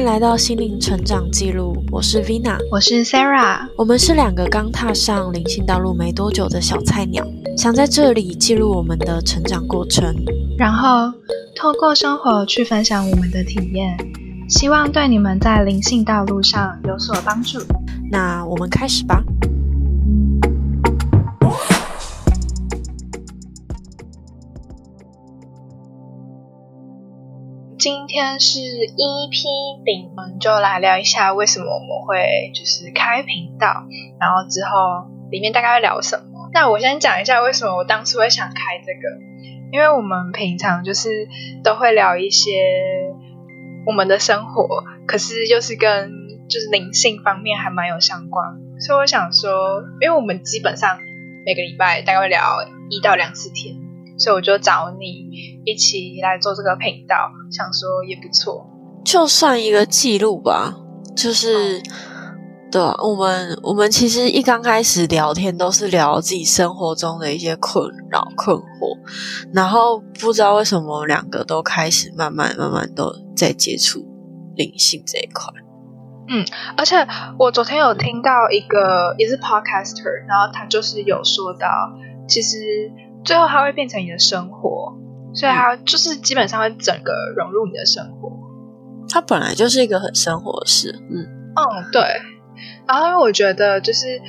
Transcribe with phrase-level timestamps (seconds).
[0.00, 7.22] 迎来到心灵成长记录，我是 Vina，我是 Sarah，我们是两个刚踏上灵性道路没多久的小菜鸟，
[7.54, 10.14] 想在这里记录我们的成长过程，
[10.56, 11.12] 然后
[11.54, 13.94] 透过生活去分享我们的体验，
[14.48, 17.58] 希望对你们在灵性道路上有所帮助。
[18.10, 19.22] 那我们开始吧。
[27.80, 33.86] 今天是 EP 零，我们就来聊一下为什么我们会就是开频道，
[34.20, 36.50] 然后之后里面大概会聊什么。
[36.52, 39.18] 那我先讲一下为什么我当初会想开这个，
[39.72, 41.26] 因为我们平常就是
[41.64, 42.50] 都会聊一些
[43.86, 46.12] 我们的生活，可是又是跟
[46.50, 50.98] 就是灵性方面还蛮有相关，所以我想说，因为我们基本上
[51.46, 52.58] 每个礼拜大概会聊
[52.90, 53.79] 一到两次天。
[54.20, 55.30] 所以我就找你
[55.64, 57.16] 一起来做这个频道，
[57.50, 58.66] 想说也不错，
[59.02, 60.76] 就算一个记录吧。
[61.16, 61.82] 就是，
[62.70, 68.98] 对我们我们其实一刚开始聊天都是聊自己生活中的一些困扰困惑，
[69.54, 74.00] 然后不知道为什么两个都开始慢慢慢慢都在接触
[74.54, 75.46] 灵性这一块。
[76.28, 76.44] 嗯，
[76.76, 81.66] 而且我昨天有听到一个也是 podcaster，然后他就是有说到，
[82.28, 82.58] 其实。
[83.24, 84.94] 最后，它会变成你的生活，
[85.34, 88.32] 所以它就是基本上会整个融入你的生活。
[89.08, 92.02] 它本来就是一个很生活的事，嗯嗯，对。
[92.86, 94.20] 然后，因为我觉得，就是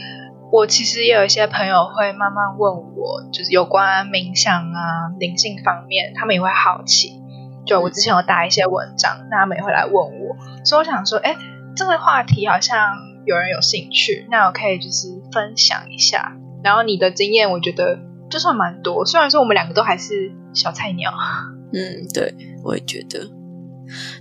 [0.51, 7.21] 我其实也有一些朋友会慢慢问我，就是有关冥想啊、灵性方面，他们也会好奇。
[7.65, 11.35] 就我之前有打一些文章，那他们也会来问我，所以我想说，哎，
[11.75, 16.33] 这个话题好像有人有兴趣，那我可以就是分享一下。
[16.63, 17.99] 然后你的经验，我觉得。
[18.31, 21.11] 就算蛮多，虽然说我们两个都还是小菜鸟。
[21.73, 23.29] 嗯，对，我也觉得。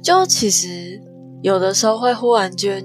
[0.03, 1.00] 就其实
[1.42, 2.84] 有的时候会忽然间，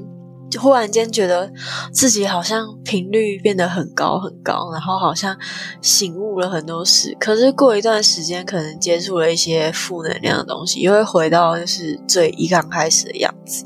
[0.60, 1.52] 忽然间觉得
[1.92, 5.36] 自己好像频率变得很高很高，然后好像
[5.82, 7.16] 醒悟了很多事。
[7.20, 13.66] 可是过一段时间，可能接触了一些负能量的东西，又会回到就是最一刚开始的样子。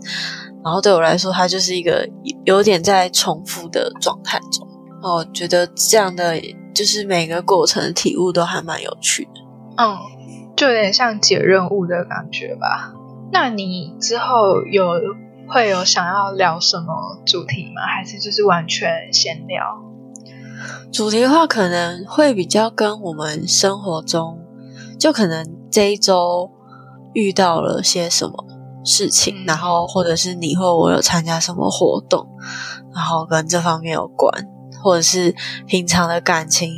[0.63, 2.07] 然后对我来说，它就是一个
[2.45, 4.67] 有点在重复的状态中。
[5.01, 6.41] 哦，觉得这样的。
[6.71, 9.41] 就是每个过程的体悟都还蛮有趣的，
[9.75, 9.97] 嗯，
[10.55, 12.93] 就有点像解任务的感觉吧。
[13.33, 14.87] 那你之后有
[15.49, 17.81] 会有想要聊什么主题吗？
[17.85, 19.61] 还是就是完全闲聊？
[20.93, 24.39] 主题的话，可能会比较跟我们生活中，
[24.97, 26.49] 就可能这一周
[27.13, 28.45] 遇到了些什么
[28.85, 32.25] 事情，然后或者是你或我有参加什么活动，
[32.95, 34.31] 然后跟这方面有关。
[34.81, 35.35] 或者是
[35.67, 36.71] 平常的感情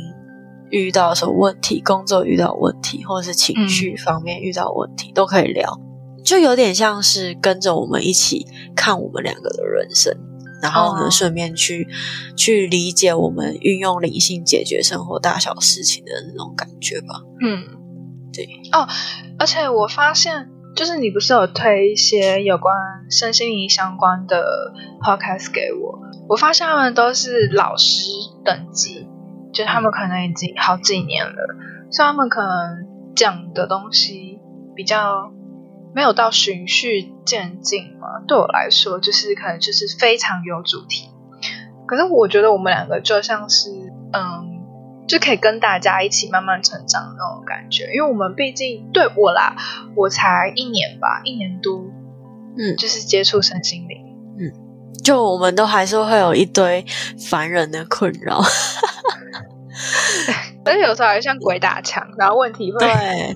[0.70, 5.80] 遇到什么问题，工作遇到问题，或者是情绪方面遇到问题，都可以聊。
[6.24, 8.46] 就有点像是跟着我们一起
[8.76, 10.16] 看我们两个的人生，
[10.62, 11.88] 然后呢，顺便去
[12.36, 17.20] 去理解我们运用灵性解决生活大小事情的那种感觉吧。
[17.40, 17.64] 嗯，
[18.32, 18.46] 对。
[18.72, 18.86] 哦，
[19.36, 22.72] 而且我发现，就是你不是有推一些有关
[23.10, 24.44] 身心灵相关的
[25.02, 25.98] podcast 给我。
[26.32, 28.10] 我发现他们都是老师
[28.42, 29.06] 等级，
[29.52, 31.54] 就他们可能已经好几年了，
[31.90, 34.40] 所以他们可能讲的东西
[34.74, 35.30] 比较
[35.94, 38.24] 没有到循序渐进嘛。
[38.26, 41.10] 对我来说，就是可能就是非常有主题。
[41.86, 43.68] 可是我觉得我们两个就像是，
[44.14, 44.62] 嗯，
[45.06, 47.92] 就可以跟大家一起慢慢成长的那种感觉。
[47.94, 49.54] 因为我们毕竟对我啦，
[49.94, 51.84] 我才一年吧，一年多，
[52.56, 54.11] 嗯，就是接触身心灵，嗯。
[55.02, 56.84] 就我们都还是会有一堆
[57.28, 58.40] 烦人的困扰，
[60.64, 62.78] 而且有时候还像鬼打墙，然后问题会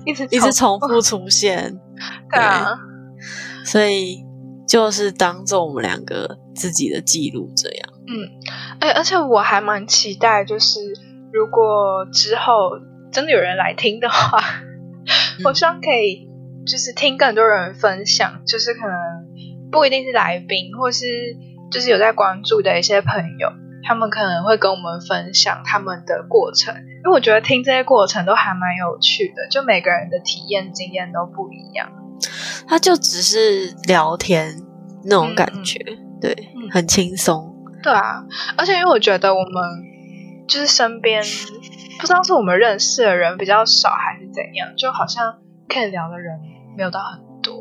[0.05, 1.77] 一直一直重复出现。
[2.31, 2.79] 对啊，
[3.65, 4.23] 所以
[4.67, 7.89] 就是当做我们两个自己的记录这样。
[8.07, 8.29] 嗯，
[8.79, 10.79] 哎，而且我还蛮期待，就是
[11.33, 12.79] 如果之后
[13.11, 14.41] 真的有人来听的话，
[15.43, 16.29] 我希望可以
[16.65, 18.95] 就是听更多人分享，就是可能
[19.69, 21.05] 不一定是来宾，或是。
[21.71, 23.49] 就是有在关注的一些朋友，
[23.87, 31.89] 他们可能会跟我们分享他们的过程，因为我觉得听这些过程都还蛮有趣的，就每个人的体验经验都不一样。
[32.67, 34.55] 他就只是聊天
[35.03, 35.79] 那种感觉，
[36.19, 36.35] 对，
[36.71, 37.53] 很轻松。
[37.83, 38.25] 对啊，
[38.57, 39.53] 而且因为我觉得我们
[40.47, 41.21] 就是身边
[41.99, 45.35] 不知道是我们认识的人比较少，还是怎样，就好像
[45.69, 46.39] 可以聊的人
[46.75, 47.55] 没有到很多。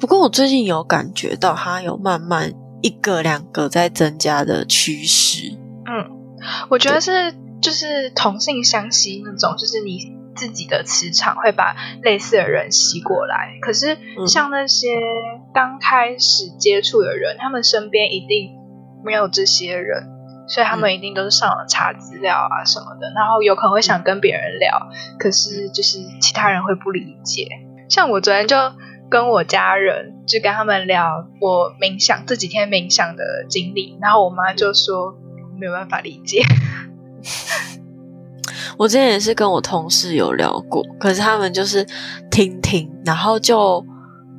[0.00, 2.52] 不过我最近有感觉到他有慢慢。
[2.82, 5.56] 一个两个在增加的趋势，
[5.86, 6.10] 嗯，
[6.68, 13.58] 我觉得是就是同性相吸那种，就是你自己的磁场会把类似的人吸过来。
[13.60, 13.96] 可是
[14.26, 15.00] 像那些
[15.54, 18.50] 刚开始接触的人，他们身边一定
[19.04, 20.04] 没有这些人，
[20.46, 27.48] 所以他们一定都是上网查资料啊什么的，然后有可能会想跟别人聊，可是就是其他人会不理解。
[27.88, 28.56] 像我昨天就
[29.08, 35.14] 跟我家人就跟他们聊我冥想这几天冥想的经历，然后我妈就说
[35.58, 36.42] 没有办法理解。
[38.78, 41.86] 我之前也是跟我同事有聊过，可是他们就是
[42.30, 43.82] 听听，然后就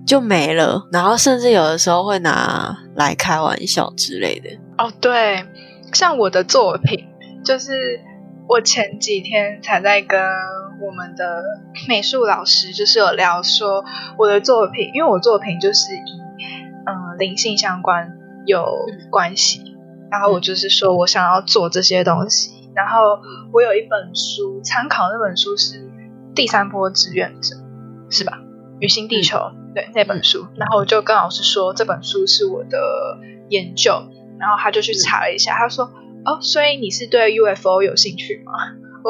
[0.06, 4.50] 就没了，然后甚至有的时候会拿来开玩笑之类的。
[4.78, 5.44] 哦，对，
[5.92, 7.08] 像我的作品，
[7.44, 8.00] 就是
[8.48, 10.20] 我前几天才在跟
[10.80, 11.44] 我们的
[11.88, 13.84] 美术老师，就是有聊说
[14.18, 16.22] 我的作品，因为我作品就是以
[16.86, 18.66] 嗯灵性相关有
[19.10, 19.76] 关系，
[20.12, 22.70] 然后我就是说我想要做这些东西。
[22.76, 23.00] 然后
[23.52, 25.80] 我有一本书参考，那本书是
[26.36, 27.56] 《第三波志愿者》，
[28.16, 28.40] 是吧？
[28.80, 29.40] 女性地球
[29.74, 30.46] 对那本书。
[30.56, 33.18] 然后我就跟老师说这本书是我的
[33.50, 34.04] 研究，
[34.40, 35.86] 然后他就去查了一下，他说
[36.24, 38.52] ：“哦，所以你是对 UFO 有兴趣吗？”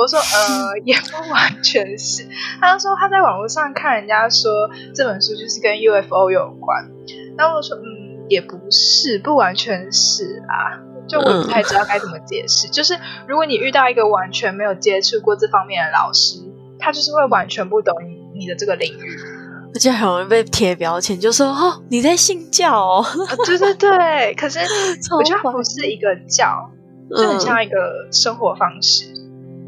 [0.01, 2.27] 我说：“呃， 也不完全是。”
[2.61, 6.89] 他就说他在网络上看人家说这本书就是跟 UFO 有关，
[7.37, 12.93] 然后我说：“嗯，也不是，不完全是啊。”就我不太知道该怎么解释，就是
[13.29, 16.37] 如果你遇到一个完全没有接触过这方面的老师，
[16.77, 19.17] 他就是会完全不懂你你的这个领域，
[19.73, 23.05] 而且很容易被贴标签，就说哦你在信教 哦，
[23.45, 24.59] 对对对，可是
[25.15, 26.69] 我觉得它不是一个教，
[27.09, 29.05] 就很像一个生活方式。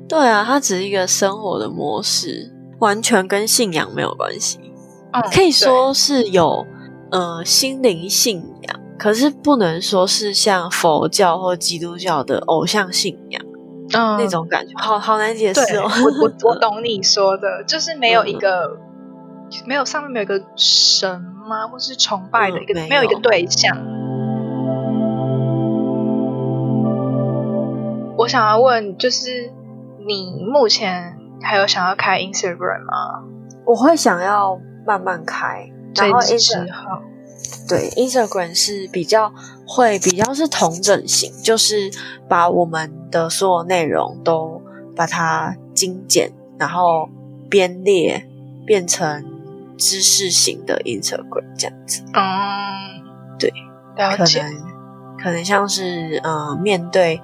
[0.10, 4.60] 对啊，它只是一个生活的模式，完全跟信仰没有关系，
[5.32, 6.66] 可以说是有
[7.12, 8.80] 呃心灵信仰。
[8.98, 13.42] 可是不能说是像佛教或基督教的偶像信仰，
[13.94, 15.84] 嗯，那种感觉，好好难解释哦。
[16.04, 18.78] 我我我 懂你说的，就是没有一个，
[19.66, 21.66] 没有上面没有一个神吗？
[21.72, 23.78] 或是崇拜的一个，没有一个对象。
[28.18, 29.50] 我想要问，就是
[30.10, 33.24] 你目前还有想要开 Instagram 吗？
[33.64, 36.36] 我会想要慢慢开，然后之
[36.72, 37.00] 后。
[37.68, 39.32] 对，Instagram 是比较
[39.68, 41.92] 会比较是同整型，就是
[42.28, 44.60] 把我们的所有内容都
[44.96, 47.08] 把它精简，然后
[47.48, 48.28] 编列
[48.66, 49.24] 变成
[49.78, 52.04] 知识型的 Instagram 这样子。
[52.14, 53.54] 嗯，对，
[54.18, 57.22] 可能可能像是呃，面对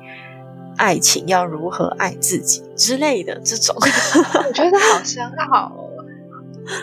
[0.78, 5.72] 爱情要如何爱自己之类的这种，我觉得好深奥，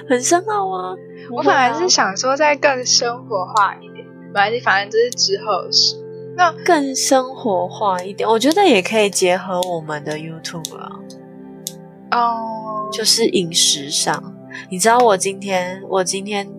[0.08, 0.94] 很深奥啊。
[1.30, 5.96] 我本来是想说再更生活化一点，本来反正这是之后的事。
[6.34, 10.90] 那更生活化一点，我觉得也可以结合我们的 YouTube 啊。
[12.10, 14.34] 哦，就是饮食上，
[14.70, 16.50] 你知道我今天，我今天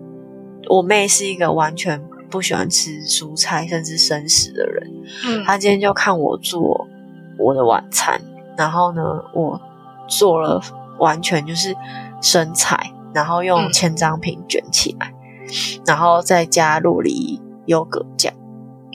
[0.68, 2.00] 我妹是一个完全
[2.30, 4.90] 不喜欢吃蔬菜甚至生食的人。
[5.26, 6.83] 嗯，她今天就看我做
[7.38, 8.20] 我的晚餐，
[8.56, 9.02] 然后呢，
[9.32, 9.60] 我
[10.08, 10.60] 做了
[10.98, 11.74] 完全就是
[12.20, 12.90] 生菜。
[13.14, 15.14] 然后用千张瓶卷起来，
[15.86, 18.34] 然后再加洛梨优格酱，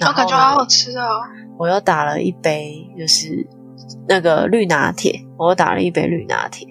[0.05, 1.21] 我感觉好好吃哦！
[1.57, 3.47] 我又打了一杯，就是
[4.09, 6.67] 那个绿拿铁，我又打了一杯绿拿铁，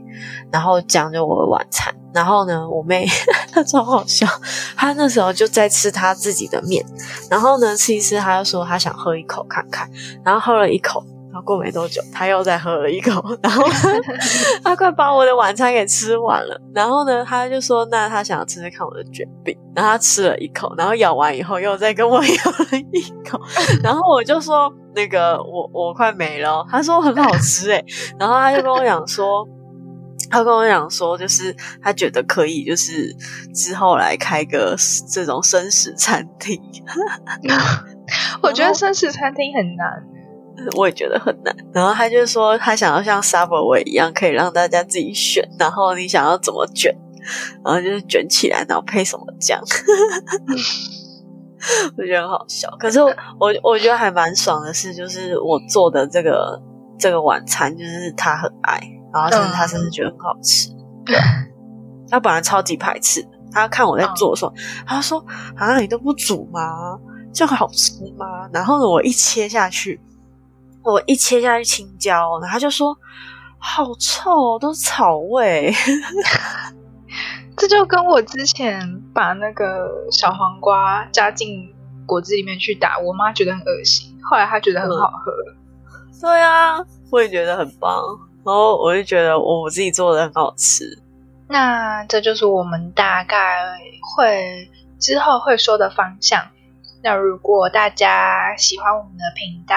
[0.53, 1.95] 然后讲着我的晚餐。
[2.13, 3.07] 然后呢，我妹
[3.51, 4.27] 她超好笑，
[4.77, 6.85] 她那时候就在吃她自己的面，
[7.31, 9.91] 然后呢吃一吃，她就说她想喝一口看看，
[10.23, 11.03] 然后喝了一口。
[11.45, 13.65] 过没多久，他又再喝了一口，然后
[14.63, 16.61] 他快把我的晚餐给吃完了。
[16.75, 23.41] 然后呢，他就说：“那他想要吃吃看我的卷饼。”然后他吃了一口，然后咬完以后又再跟我 咬了一口。
[23.83, 27.85] 然后我就说：“那个，我我快没了。”他说：“很好吃诶。
[28.19, 29.47] 然后他就跟我讲说
[30.31, 33.15] ：“他跟我讲说，就是他觉得可以，就是
[33.55, 34.77] 之后来开个
[35.11, 36.61] 这种生食餐厅。
[38.43, 40.08] ”我觉得生食餐厅很难。
[40.77, 41.55] 我也觉得很难。
[41.73, 45.49] 然后他就说，他想要像 Subway 一样，可以让大家自己选。
[45.59, 46.95] 然后你想要怎么卷，
[47.65, 49.61] 然后就是卷起来，然后配什么酱。
[51.97, 52.71] 我觉得很好笑。
[52.79, 56.61] 可是我我我觉得还蛮爽的是，就是我做的这个
[56.99, 58.81] 这个晚餐，就是他很爱，
[59.13, 60.71] 然后甚至他甚至觉得很好吃。
[62.11, 64.53] 他本来超级排斥，他看我在做的时候，
[64.87, 65.23] 他说
[65.57, 66.99] ：“啊，你都不煮吗？
[67.35, 70.01] 这样好吃吗？”然后呢，我一切下去。
[70.93, 72.97] 我一切下去青椒，然后他就说
[73.59, 75.73] 好臭，都是草味。
[77.57, 78.81] 这就跟我之前
[79.13, 81.69] 把那个小黄瓜加进
[82.07, 85.33] 果汁里面去打，我妈觉得很恶心，后来她觉得很好喝。
[86.21, 86.79] 对啊，
[87.11, 87.91] 我也觉得很棒。
[88.45, 90.85] 然后我就觉得我自己做的很好吃。
[91.49, 93.59] 那这就是我们大概
[94.17, 96.43] 会之后会说的方向。
[97.03, 99.77] 那如果大家喜欢我们的频道，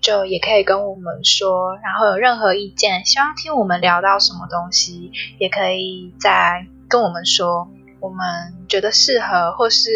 [0.00, 7.68] 就也可以跟我们说，然后有任何意见，希望听我们聊到什么东西，也可以再跟我们说，
[8.00, 9.90] 我们觉得适合，或是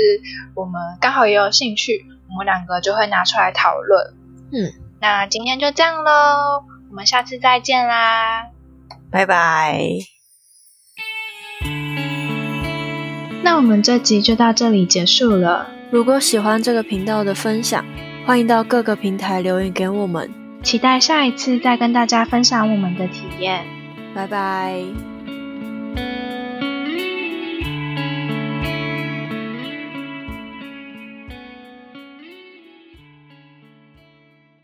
[0.55, 4.15] 我们刚好也有兴趣，我们两个就会拿出来讨论。
[4.51, 8.47] 嗯，那今天就这样喽，我们下次再见啦，
[9.11, 9.79] 拜拜。
[13.43, 15.76] 那我们这集就到这里结束了。
[15.97, 17.83] 如果喜欢这个频道的分享，
[18.27, 20.31] 欢迎到各个平台留言给我们。
[20.63, 23.65] 期待下一次再跟大家分享我们的体验。
[24.15, 25.16] 拜拜。